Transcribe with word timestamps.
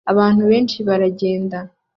Abantu 0.11 0.41
benshi 0.51 0.77
baragenda 0.87 1.57